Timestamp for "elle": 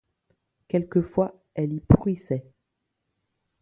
1.53-1.73